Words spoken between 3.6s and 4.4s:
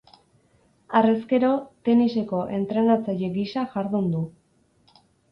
jardun du.